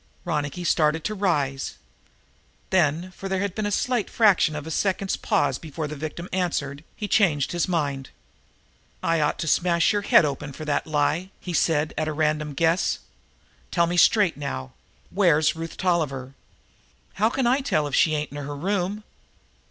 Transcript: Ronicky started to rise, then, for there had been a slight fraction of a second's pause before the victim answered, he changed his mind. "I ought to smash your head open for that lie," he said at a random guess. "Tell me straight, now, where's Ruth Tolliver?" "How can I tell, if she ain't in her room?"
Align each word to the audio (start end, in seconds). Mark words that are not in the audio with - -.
Ronicky 0.25 0.63
started 0.63 1.03
to 1.03 1.13
rise, 1.13 1.75
then, 2.71 3.11
for 3.11 3.29
there 3.29 3.41
had 3.41 3.53
been 3.53 3.67
a 3.67 3.71
slight 3.71 4.09
fraction 4.09 4.55
of 4.55 4.65
a 4.65 4.71
second's 4.71 5.15
pause 5.15 5.59
before 5.59 5.87
the 5.87 5.95
victim 5.95 6.27
answered, 6.33 6.83
he 6.95 7.07
changed 7.07 7.51
his 7.51 7.67
mind. 7.67 8.09
"I 9.03 9.21
ought 9.21 9.37
to 9.37 9.47
smash 9.47 9.93
your 9.93 10.01
head 10.01 10.25
open 10.25 10.53
for 10.53 10.65
that 10.65 10.87
lie," 10.87 11.29
he 11.39 11.53
said 11.53 11.93
at 11.99 12.07
a 12.07 12.13
random 12.13 12.55
guess. 12.55 12.97
"Tell 13.69 13.85
me 13.85 13.95
straight, 13.95 14.37
now, 14.37 14.71
where's 15.11 15.55
Ruth 15.55 15.77
Tolliver?" 15.77 16.33
"How 17.21 17.29
can 17.29 17.45
I 17.45 17.59
tell, 17.61 17.85
if 17.85 17.93
she 17.93 18.15
ain't 18.15 18.31
in 18.31 18.37
her 18.37 18.55
room?" 18.55 19.03